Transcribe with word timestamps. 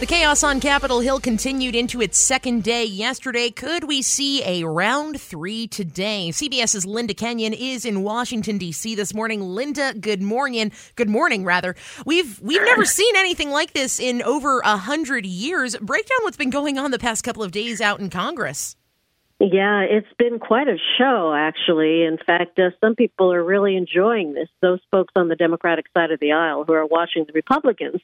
The 0.00 0.06
chaos 0.06 0.42
on 0.42 0.58
Capitol 0.58 0.98
Hill 0.98 1.20
continued 1.20 1.76
into 1.76 2.02
its 2.02 2.18
second 2.18 2.64
day 2.64 2.84
yesterday. 2.84 3.48
Could 3.50 3.84
we 3.84 4.02
see 4.02 4.42
a 4.42 4.64
round 4.64 5.20
three 5.20 5.68
today? 5.68 6.30
CBS's 6.32 6.84
Linda 6.84 7.14
Kenyon 7.14 7.52
is 7.52 7.84
in 7.84 8.02
Washington 8.02 8.58
D.C. 8.58 8.96
this 8.96 9.14
morning. 9.14 9.40
Linda, 9.40 9.94
good 9.94 10.20
morning. 10.20 10.72
Good 10.96 11.08
morning, 11.08 11.44
rather. 11.44 11.76
We've 12.04 12.40
we've 12.40 12.64
never 12.64 12.84
seen 12.84 13.14
anything 13.14 13.50
like 13.50 13.72
this 13.72 14.00
in 14.00 14.20
over 14.22 14.58
a 14.64 14.76
hundred 14.76 15.26
years. 15.26 15.76
Break 15.76 16.08
down 16.08 16.18
what's 16.22 16.36
been 16.36 16.50
going 16.50 16.76
on 16.76 16.90
the 16.90 16.98
past 16.98 17.22
couple 17.22 17.44
of 17.44 17.52
days 17.52 17.80
out 17.80 18.00
in 18.00 18.10
Congress. 18.10 18.74
Yeah, 19.38 19.82
it's 19.82 20.12
been 20.18 20.40
quite 20.40 20.68
a 20.68 20.76
show, 20.98 21.32
actually. 21.36 22.02
In 22.02 22.18
fact, 22.18 22.58
uh, 22.58 22.70
some 22.80 22.96
people 22.96 23.32
are 23.32 23.44
really 23.44 23.76
enjoying 23.76 24.34
this. 24.34 24.48
Those 24.60 24.80
folks 24.90 25.12
on 25.14 25.28
the 25.28 25.36
Democratic 25.36 25.86
side 25.96 26.10
of 26.10 26.18
the 26.18 26.32
aisle 26.32 26.64
who 26.64 26.72
are 26.72 26.86
watching 26.86 27.24
the 27.26 27.32
Republicans 27.32 28.00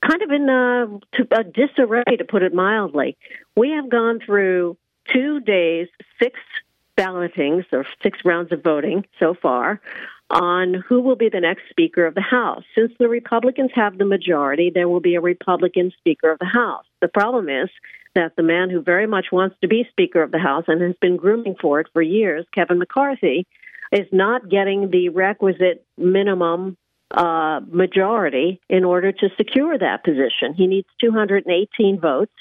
kind 0.00 0.22
of 0.22 0.30
in 0.30 0.48
a, 0.48 1.00
a 1.32 1.44
disarray, 1.44 2.16
to 2.18 2.24
put 2.24 2.42
it 2.42 2.54
mildly. 2.54 3.16
We 3.56 3.70
have 3.70 3.88
gone 3.88 4.20
through 4.24 4.76
two 5.12 5.40
days, 5.40 5.88
six 6.20 6.38
ballotings 6.96 7.64
or 7.72 7.86
six 8.02 8.18
rounds 8.24 8.52
of 8.52 8.62
voting 8.62 9.06
so 9.20 9.34
far 9.34 9.80
on 10.30 10.74
who 10.74 11.00
will 11.00 11.16
be 11.16 11.30
the 11.30 11.40
next 11.40 11.62
Speaker 11.70 12.04
of 12.04 12.14
the 12.14 12.20
House. 12.20 12.64
Since 12.74 12.92
the 12.98 13.08
Republicans 13.08 13.70
have 13.74 13.96
the 13.96 14.04
majority, 14.04 14.70
there 14.70 14.88
will 14.88 15.00
be 15.00 15.14
a 15.14 15.20
Republican 15.20 15.92
Speaker 15.98 16.30
of 16.30 16.38
the 16.38 16.44
House. 16.44 16.84
The 17.00 17.08
problem 17.08 17.48
is 17.48 17.70
that 18.14 18.36
the 18.36 18.42
man 18.42 18.68
who 18.68 18.82
very 18.82 19.06
much 19.06 19.26
wants 19.32 19.56
to 19.62 19.68
be 19.68 19.86
Speaker 19.90 20.22
of 20.22 20.30
the 20.30 20.38
House 20.38 20.64
and 20.68 20.82
has 20.82 20.96
been 21.00 21.16
grooming 21.16 21.54
for 21.60 21.80
it 21.80 21.86
for 21.92 22.02
years, 22.02 22.44
Kevin 22.52 22.78
McCarthy, 22.78 23.46
is 23.90 24.06
not 24.12 24.50
getting 24.50 24.90
the 24.90 25.08
requisite 25.08 25.86
minimum 25.96 26.76
uh, 27.10 27.60
majority 27.66 28.60
in 28.68 28.84
order 28.84 29.12
to 29.12 29.28
secure 29.36 29.76
that 29.78 30.04
position. 30.04 30.54
He 30.54 30.66
needs 30.66 30.88
218 31.00 32.00
votes, 32.00 32.32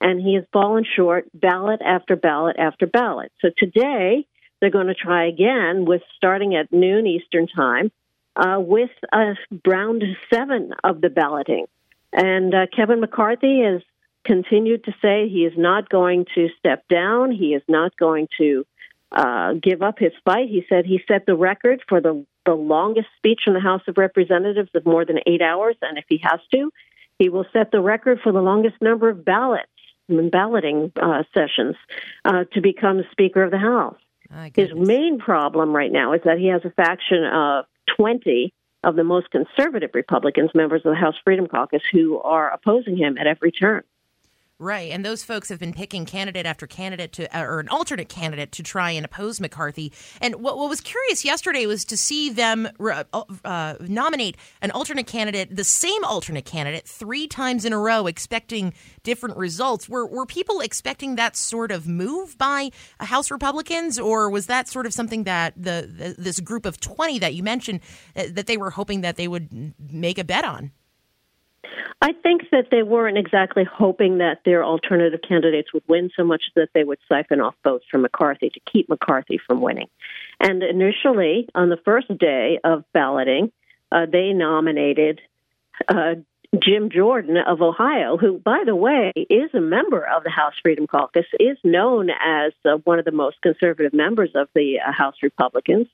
and 0.00 0.20
he 0.20 0.34
has 0.34 0.44
fallen 0.52 0.84
short 0.84 1.26
ballot 1.34 1.80
after 1.84 2.16
ballot 2.16 2.56
after 2.58 2.86
ballot. 2.86 3.32
So 3.40 3.50
today, 3.56 4.26
they're 4.60 4.70
going 4.70 4.86
to 4.86 4.94
try 4.94 5.26
again 5.26 5.84
with 5.84 6.02
starting 6.16 6.54
at 6.54 6.72
noon 6.72 7.06
Eastern 7.06 7.46
Time 7.48 7.90
uh, 8.36 8.56
with 8.58 8.90
a 9.12 9.34
round 9.66 10.04
seven 10.32 10.72
of 10.82 11.00
the 11.00 11.10
balloting. 11.10 11.66
And 12.12 12.54
uh, 12.54 12.66
Kevin 12.74 13.00
McCarthy 13.00 13.62
has 13.62 13.82
continued 14.24 14.84
to 14.84 14.92
say 15.02 15.28
he 15.28 15.44
is 15.44 15.52
not 15.56 15.88
going 15.88 16.26
to 16.34 16.48
step 16.58 16.86
down. 16.88 17.30
He 17.30 17.54
is 17.54 17.62
not 17.68 17.96
going 17.96 18.28
to 18.38 18.64
uh, 19.12 19.54
give 19.54 19.82
up 19.82 19.98
his 19.98 20.12
fight. 20.24 20.48
He 20.48 20.64
said 20.68 20.86
he 20.86 21.00
set 21.06 21.26
the 21.26 21.36
record 21.36 21.82
for 21.88 22.00
the, 22.00 22.24
the 22.44 22.54
longest 22.54 23.08
speech 23.16 23.42
in 23.46 23.54
the 23.54 23.60
House 23.60 23.82
of 23.88 23.98
Representatives 23.98 24.70
of 24.74 24.84
more 24.86 25.04
than 25.04 25.18
eight 25.26 25.42
hours, 25.42 25.76
and 25.82 25.98
if 25.98 26.04
he 26.08 26.18
has 26.22 26.40
to, 26.52 26.70
he 27.18 27.28
will 27.28 27.46
set 27.52 27.70
the 27.70 27.80
record 27.80 28.20
for 28.22 28.32
the 28.32 28.42
longest 28.42 28.76
number 28.80 29.08
of 29.08 29.24
ballots 29.24 29.68
and 30.08 30.30
balloting 30.30 30.92
uh, 31.00 31.22
sessions 31.32 31.76
uh, 32.24 32.44
to 32.52 32.60
become 32.60 33.02
Speaker 33.12 33.42
of 33.42 33.50
the 33.50 33.58
House. 33.58 33.96
His 34.68 34.74
main 34.74 35.18
problem 35.18 35.74
right 35.74 35.92
now 35.92 36.12
is 36.12 36.20
that 36.24 36.38
he 36.38 36.48
has 36.48 36.64
a 36.64 36.70
faction 36.70 37.24
of 37.24 37.66
20 37.96 38.52
of 38.82 38.96
the 38.96 39.04
most 39.04 39.30
conservative 39.30 39.90
Republicans, 39.94 40.50
members 40.54 40.82
of 40.84 40.92
the 40.92 40.98
House 40.98 41.14
Freedom 41.24 41.46
Caucus, 41.46 41.82
who 41.90 42.20
are 42.20 42.50
opposing 42.50 42.96
him 42.96 43.16
at 43.16 43.26
every 43.26 43.52
turn. 43.52 43.82
Right, 44.60 44.92
and 44.92 45.04
those 45.04 45.24
folks 45.24 45.48
have 45.48 45.58
been 45.58 45.72
picking 45.72 46.06
candidate 46.06 46.46
after 46.46 46.68
candidate 46.68 47.10
to, 47.14 47.36
uh, 47.36 47.42
or 47.42 47.58
an 47.58 47.68
alternate 47.68 48.08
candidate 48.08 48.52
to 48.52 48.62
try 48.62 48.92
and 48.92 49.04
oppose 49.04 49.40
McCarthy. 49.40 49.92
And 50.20 50.36
what, 50.36 50.56
what 50.56 50.68
was 50.68 50.80
curious 50.80 51.24
yesterday 51.24 51.66
was 51.66 51.84
to 51.86 51.96
see 51.96 52.30
them 52.30 52.68
uh, 52.78 53.02
uh, 53.44 53.74
nominate 53.80 54.36
an 54.62 54.70
alternate 54.70 55.08
candidate, 55.08 55.56
the 55.56 55.64
same 55.64 56.04
alternate 56.04 56.44
candidate, 56.44 56.86
three 56.86 57.26
times 57.26 57.64
in 57.64 57.72
a 57.72 57.78
row, 57.78 58.06
expecting 58.06 58.72
different 59.02 59.36
results. 59.36 59.88
Were 59.88 60.06
were 60.06 60.24
people 60.24 60.60
expecting 60.60 61.16
that 61.16 61.36
sort 61.36 61.72
of 61.72 61.88
move 61.88 62.38
by 62.38 62.70
House 63.00 63.32
Republicans, 63.32 63.98
or 63.98 64.30
was 64.30 64.46
that 64.46 64.68
sort 64.68 64.86
of 64.86 64.94
something 64.94 65.24
that 65.24 65.54
the, 65.56 65.90
the 65.92 66.14
this 66.16 66.38
group 66.38 66.64
of 66.64 66.78
twenty 66.78 67.18
that 67.18 67.34
you 67.34 67.42
mentioned 67.42 67.80
uh, 68.14 68.26
that 68.30 68.46
they 68.46 68.56
were 68.56 68.70
hoping 68.70 69.00
that 69.00 69.16
they 69.16 69.26
would 69.26 69.74
make 69.90 70.16
a 70.16 70.24
bet 70.24 70.44
on? 70.44 70.70
I 72.00 72.12
think 72.12 72.42
that 72.50 72.66
they 72.70 72.82
weren't 72.82 73.18
exactly 73.18 73.64
hoping 73.64 74.18
that 74.18 74.40
their 74.44 74.64
alternative 74.64 75.20
candidates 75.26 75.72
would 75.72 75.84
win 75.88 76.10
so 76.16 76.24
much 76.24 76.42
that 76.56 76.68
they 76.74 76.84
would 76.84 76.98
siphon 77.08 77.40
off 77.40 77.54
votes 77.64 77.84
from 77.90 78.02
McCarthy 78.02 78.50
to 78.50 78.60
keep 78.70 78.88
McCarthy 78.88 79.38
from 79.46 79.60
winning. 79.60 79.88
And 80.40 80.62
initially, 80.62 81.48
on 81.54 81.68
the 81.68 81.78
first 81.84 82.08
day 82.18 82.58
of 82.64 82.84
balloting, 82.92 83.52
uh, 83.90 84.06
they 84.10 84.32
nominated 84.32 85.20
uh, 85.88 86.14
Jim 86.62 86.90
Jordan 86.90 87.36
of 87.36 87.62
Ohio, 87.62 88.16
who, 88.16 88.38
by 88.38 88.62
the 88.64 88.76
way, 88.76 89.12
is 89.16 89.50
a 89.54 89.60
member 89.60 90.04
of 90.06 90.24
the 90.24 90.30
House 90.30 90.54
Freedom 90.62 90.86
Caucus, 90.86 91.26
is 91.40 91.58
known 91.64 92.10
as 92.10 92.52
uh, 92.64 92.76
one 92.84 92.98
of 92.98 93.04
the 93.04 93.12
most 93.12 93.40
conservative 93.42 93.92
members 93.92 94.30
of 94.34 94.48
the 94.54 94.78
uh, 94.80 94.92
House 94.92 95.16
Republicans. 95.22 95.86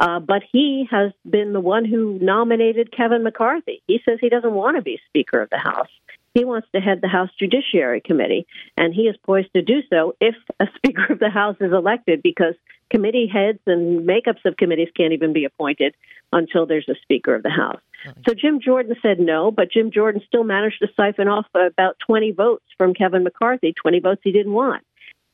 Uh, 0.00 0.18
but 0.18 0.42
he 0.50 0.88
has 0.90 1.12
been 1.28 1.52
the 1.52 1.60
one 1.60 1.84
who 1.84 2.18
nominated 2.22 2.90
Kevin 2.90 3.22
McCarthy. 3.22 3.82
He 3.86 4.00
says 4.02 4.16
he 4.18 4.30
doesn't 4.30 4.54
want 4.54 4.78
to 4.78 4.82
be 4.82 4.98
Speaker 5.08 5.42
of 5.42 5.50
the 5.50 5.58
House. 5.58 5.90
He 6.32 6.42
wants 6.42 6.68
to 6.74 6.80
head 6.80 7.00
the 7.02 7.08
House 7.08 7.28
Judiciary 7.38 8.00
Committee, 8.00 8.46
and 8.78 8.94
he 8.94 9.02
is 9.02 9.16
poised 9.26 9.52
to 9.52 9.60
do 9.60 9.82
so 9.90 10.14
if 10.18 10.34
a 10.58 10.68
Speaker 10.76 11.12
of 11.12 11.18
the 11.18 11.28
House 11.28 11.56
is 11.60 11.72
elected, 11.72 12.22
because 12.22 12.54
committee 12.88 13.30
heads 13.30 13.58
and 13.66 14.08
makeups 14.08 14.44
of 14.46 14.56
committees 14.56 14.88
can't 14.96 15.12
even 15.12 15.34
be 15.34 15.44
appointed 15.44 15.94
until 16.32 16.64
there's 16.64 16.88
a 16.88 16.94
Speaker 17.02 17.34
of 17.34 17.42
the 17.42 17.50
House. 17.50 17.80
So 18.26 18.32
Jim 18.32 18.60
Jordan 18.64 18.96
said 19.02 19.20
no, 19.20 19.50
but 19.50 19.70
Jim 19.70 19.90
Jordan 19.90 20.22
still 20.26 20.44
managed 20.44 20.78
to 20.80 20.88
siphon 20.96 21.28
off 21.28 21.44
about 21.54 21.98
20 22.06 22.32
votes 22.32 22.64
from 22.78 22.94
Kevin 22.94 23.22
McCarthy, 23.22 23.74
20 23.74 24.00
votes 24.00 24.22
he 24.24 24.32
didn't 24.32 24.54
want. 24.54 24.82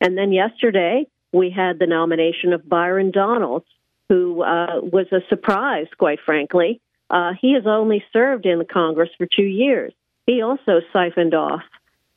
And 0.00 0.18
then 0.18 0.32
yesterday, 0.32 1.06
we 1.32 1.50
had 1.50 1.78
the 1.78 1.86
nomination 1.86 2.52
of 2.52 2.68
Byron 2.68 3.12
Donalds 3.12 3.66
who 4.08 4.42
uh, 4.42 4.80
was 4.82 5.06
a 5.12 5.20
surprise, 5.28 5.86
quite 5.98 6.18
frankly. 6.24 6.80
Uh, 7.10 7.32
he 7.40 7.54
has 7.54 7.64
only 7.66 8.04
served 8.12 8.46
in 8.46 8.58
the 8.58 8.64
Congress 8.64 9.10
for 9.16 9.26
two 9.26 9.42
years. 9.42 9.92
He 10.26 10.42
also 10.42 10.80
siphoned 10.92 11.34
off 11.34 11.62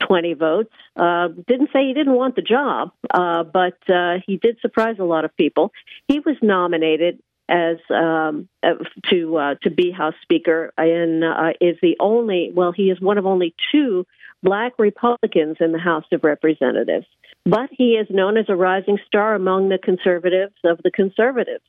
20 0.07 0.33
votes. 0.33 0.73
Uh, 0.95 1.29
didn't 1.47 1.69
say 1.71 1.85
he 1.85 1.93
didn't 1.93 2.13
want 2.13 2.35
the 2.35 2.41
job, 2.41 2.91
uh, 3.11 3.43
but 3.43 3.77
uh, 3.89 4.15
he 4.25 4.37
did 4.37 4.59
surprise 4.61 4.95
a 4.99 5.03
lot 5.03 5.25
of 5.25 5.35
people. 5.35 5.71
He 6.07 6.19
was 6.19 6.35
nominated 6.41 7.21
as 7.47 7.77
um, 7.89 8.47
uh, 8.61 8.75
to 9.09 9.37
uh, 9.37 9.55
to 9.63 9.71
be 9.71 9.91
House 9.91 10.13
Speaker 10.21 10.71
and 10.77 11.23
uh, 11.23 11.53
is 11.59 11.77
the 11.81 11.97
only 11.99 12.51
well 12.53 12.71
he 12.71 12.91
is 12.91 13.01
one 13.01 13.17
of 13.17 13.25
only 13.25 13.55
two 13.71 14.05
black 14.43 14.73
Republicans 14.77 15.57
in 15.59 15.71
the 15.71 15.79
House 15.79 16.05
of 16.11 16.23
Representatives. 16.23 17.07
But 17.45 17.69
he 17.71 17.93
is 17.93 18.07
known 18.09 18.37
as 18.37 18.45
a 18.49 18.55
rising 18.55 18.99
star 19.07 19.33
among 19.33 19.69
the 19.69 19.79
conservatives 19.79 20.53
of 20.63 20.79
the 20.83 20.91
conservatives 20.91 21.63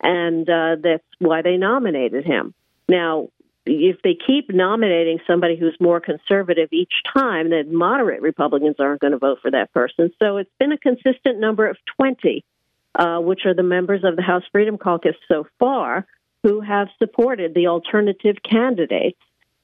and 0.00 0.48
uh, 0.48 0.76
that's 0.82 1.04
why 1.18 1.42
they 1.42 1.56
nominated 1.56 2.24
him. 2.24 2.54
Now, 2.88 3.28
if 3.66 4.00
they 4.02 4.14
keep 4.14 4.48
nominating 4.52 5.18
somebody 5.26 5.56
who's 5.56 5.76
more 5.80 6.00
conservative 6.00 6.68
each 6.72 6.92
time, 7.12 7.50
then 7.50 7.74
moderate 7.74 8.22
Republicans 8.22 8.76
aren't 8.78 9.00
going 9.00 9.12
to 9.12 9.18
vote 9.18 9.38
for 9.42 9.50
that 9.50 9.72
person. 9.72 10.12
So 10.22 10.36
it's 10.36 10.50
been 10.58 10.72
a 10.72 10.78
consistent 10.78 11.40
number 11.40 11.66
of 11.66 11.76
20, 11.96 12.44
uh, 12.94 13.18
which 13.18 13.40
are 13.44 13.54
the 13.54 13.64
members 13.64 14.04
of 14.04 14.14
the 14.16 14.22
House 14.22 14.44
Freedom 14.52 14.78
Caucus 14.78 15.16
so 15.26 15.46
far, 15.58 16.06
who 16.44 16.60
have 16.60 16.88
supported 16.98 17.54
the 17.54 17.66
alternative 17.66 18.36
candidates. 18.48 19.18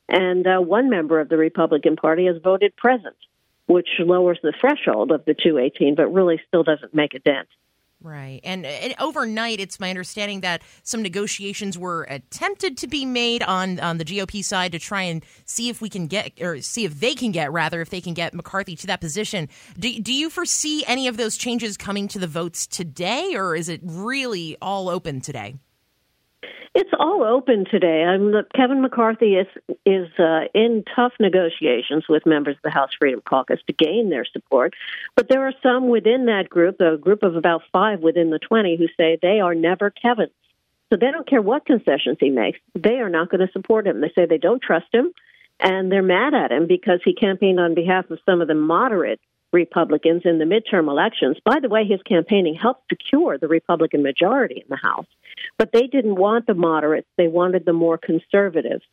And 0.09 0.47
uh, 0.47 0.59
one 0.59 0.91
member 0.91 1.21
of 1.21 1.29
the 1.29 1.37
Republican 1.37 1.95
Party 1.95 2.27
has 2.27 2.37
voted 2.43 2.75
present, 2.77 3.17
which 3.67 3.89
lowers 4.01 4.39
the 4.43 4.53
threshold 4.61 5.13
of 5.13 5.25
the 5.25 5.35
218, 5.35 5.95
but 5.95 6.13
really 6.13 6.41
still 6.49 6.65
doesn't 6.65 6.93
make 6.93 7.15
a 7.15 7.21
dent. 7.21 7.49
Right. 8.03 8.41
And, 8.43 8.67
and, 8.67 8.95
overnight, 8.99 9.61
it's 9.61 9.79
my 9.79 9.89
understanding 9.89 10.41
that 10.41 10.63
some 10.83 11.03
negotiations 11.03 11.79
were 11.79 12.03
attempted 12.05 12.77
to 12.79 12.89
be 12.89 13.05
made 13.05 13.43
on, 13.45 13.79
on 13.79 13.99
the 13.99 14.05
GOP 14.05 14.45
side 14.45 14.73
to 14.73 14.79
try 14.81 15.03
and 15.03 15.25
see 15.45 15.69
if 15.69 15.81
we 15.81 15.89
can 15.89 16.09
get, 16.09 16.33
or 16.41 16.61
see 16.61 16.85
if 16.85 16.99
they 16.99 17.15
can 17.15 17.31
get, 17.31 17.53
rather, 17.53 17.81
if 17.81 17.91
they 17.91 18.01
can 18.01 18.15
get 18.15 18.35
McCarthy 18.35 18.75
to 18.77 18.87
that 18.89 19.01
position. 19.01 19.49
Do, 19.79 20.01
do 20.01 20.13
you 20.13 20.31
foresee 20.31 20.85
any 20.87 21.07
of 21.07 21.17
those 21.17 21.37
changes 21.37 21.77
coming 21.77 22.09
to 22.09 22.19
the 22.19 22.27
votes 22.27 22.67
today, 22.67 23.35
or 23.37 23.55
is 23.55 23.69
it 23.69 23.81
really 23.85 24.57
all 24.61 24.89
open 24.89 25.21
today? 25.21 25.55
It's 26.75 26.91
all 26.99 27.23
open 27.23 27.67
today. 27.71 28.03
I'm, 28.03 28.31
look, 28.31 28.51
Kevin 28.55 28.81
McCarthy 28.81 29.35
is 29.35 29.47
is 29.85 30.09
uh, 30.19 30.45
in 30.55 30.85
tough 30.97 31.13
negotiations 31.21 32.05
with 32.09 32.25
members 32.25 32.57
of 32.57 32.63
the 32.63 32.71
House 32.71 32.91
Freedom 32.99 33.21
Caucus 33.21 33.61
to 33.67 33.75
gain 33.75 34.09
their 34.09 34.25
support, 34.25 34.73
but 35.15 35.29
there 35.29 35.47
are 35.47 35.53
some 35.63 35.89
within 35.89 36.27
that 36.27 36.49
group, 36.49 36.81
a 36.81 36.97
group 36.97 37.23
of 37.23 37.37
about 37.37 37.63
five 37.73 38.01
within 38.01 38.31
the 38.31 38.39
twenty, 38.39 38.77
who 38.77 38.87
say 38.97 39.19
they 39.21 39.41
are 39.41 39.55
never 39.55 39.91
Kevin's. 39.91 40.31
So 40.89 40.97
they 40.97 41.11
don't 41.11 41.29
care 41.29 41.43
what 41.43 41.67
concessions 41.67 42.17
he 42.21 42.31
makes; 42.31 42.59
they 42.75 43.01
are 43.01 43.11
not 43.11 43.29
going 43.29 43.47
to 43.47 43.53
support 43.53 43.87
him. 43.87 44.01
They 44.01 44.13
say 44.15 44.25
they 44.25 44.39
don't 44.39 44.63
trust 44.63 44.95
him, 44.95 45.13
and 45.61 45.93
they're 45.93 46.03
mad 46.03 46.33
at 46.33 46.53
him 46.53 46.67
because 46.67 47.01
he 47.05 47.15
campaigned 47.15 47.61
on 47.61 47.75
behalf 47.75 48.11
of 48.11 48.19
some 48.25 48.41
of 48.41 48.49
the 48.49 48.55
moderate 48.55 49.21
Republicans 49.53 50.23
in 50.25 50.39
the 50.39 50.45
midterm 50.45 50.89
elections. 50.89 51.37
By 51.45 51.61
the 51.61 51.69
way, 51.69 51.85
his 51.85 52.03
campaigning 52.03 52.55
helped 52.55 52.89
secure 52.89 53.39
the 53.39 53.49
Republican 53.49 54.03
majority 54.03 54.57
in 54.57 54.69
the 54.69 54.77
House, 54.77 55.07
but 55.59 55.71
they 55.73 55.87
didn't 55.87 56.17
want 56.17 56.47
the 56.47 56.55
moderates, 56.55 57.09
they 57.17 57.29
wanted 57.29 57.65
the 57.65 57.73
more 57.73 57.99
conservatives. 57.99 58.85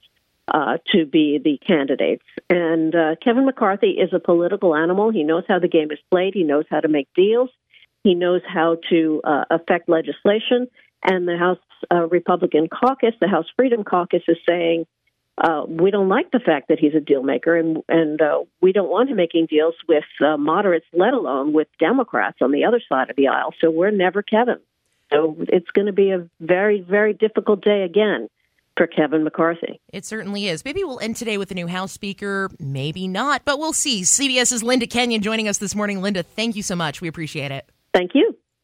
uh, 0.53 0.77
to 0.91 1.06
be 1.06 1.39
the 1.44 1.57
candidates. 1.65 2.23
And 2.50 2.95
uh, 2.95 3.15
Kevin 3.23 3.45
McCarthy 3.45 3.91
is 3.91 4.09
a 4.13 4.19
political 4.19 4.75
animal. 4.75 5.11
He 5.11 5.23
knows 5.23 5.44
how 5.47 5.59
the 5.59 5.67
game 5.67 5.91
is 5.91 6.00
played. 6.09 6.33
He 6.33 6.44
knows 6.44 6.65
how 6.69 6.79
to 6.79 6.88
make 6.88 7.07
deals. 7.15 7.50
He 8.03 8.15
knows 8.15 8.41
how 8.47 8.77
to 8.89 9.21
uh, 9.23 9.45
affect 9.50 9.89
legislation. 9.89 10.67
And 11.03 11.27
the 11.27 11.38
House 11.38 11.59
uh, 11.94 12.07
Republican 12.07 12.67
caucus, 12.67 13.13
the 13.21 13.27
House 13.27 13.45
Freedom 13.56 13.83
Caucus, 13.83 14.23
is 14.27 14.38
saying 14.47 14.85
uh, 15.39 15.63
we 15.68 15.89
don't 15.89 16.09
like 16.09 16.31
the 16.31 16.39
fact 16.39 16.68
that 16.68 16.80
he's 16.80 16.94
a 16.94 17.00
deal 17.00 17.24
maker, 17.24 17.56
and 17.56 17.77
and 17.88 18.21
uh, 18.21 18.39
we 18.62 18.74
don't 18.74 18.89
want 18.89 19.09
him 19.09 19.18
making 19.18 19.45
deals 19.45 19.75
with 19.88 20.03
uh, 20.25 20.38
moderates, 20.38 20.86
let 20.94 21.13
alone 21.13 21.53
with 21.53 21.68
Democrats 21.80 22.39
on 22.41 22.51
the 22.51 22.65
other 22.65 22.81
side 22.89 23.09
of 23.09 23.15
the 23.15 23.30
aisle. 23.30 23.53
So 23.62 23.69
we're 23.69 23.91
never 23.91 24.21
Kevin. 24.21 24.59
So 25.12 25.38
it's 25.39 25.69
going 25.71 25.88
to 25.88 25.94
be 25.94 26.12
a 26.12 26.27
very, 26.39 26.81
very 26.81 27.13
difficult 27.13 27.63
day 27.63 27.83
again 27.83 28.30
for 28.75 28.86
Kevin 28.86 29.24
McCarthy. 29.24 29.81
It 29.91 30.06
certainly 30.06 30.47
is. 30.47 30.63
Maybe 30.63 30.83
we'll 30.83 31.00
end 31.00 31.15
today 31.15 31.38
with 31.38 31.51
a 31.51 31.56
new 31.56 31.68
House 31.68 31.92
Speaker. 31.92 32.50
Maybe 32.59 33.07
not, 33.07 33.44
but 33.44 33.59
we'll 33.59 33.74
see. 33.74 34.01
CBS's 34.01 34.62
Linda 34.62 34.88
Kenyon 34.88 35.21
joining 35.21 35.47
us 35.47 35.57
this 35.57 35.74
morning. 35.74 36.01
Linda, 36.01 36.21
thank 36.21 36.56
you 36.56 36.63
so 36.63 36.75
much. 36.75 37.01
We 37.01 37.07
appreciate 37.07 37.51
it. 37.51 37.69
Thank 37.94 38.12
you. 38.13 38.38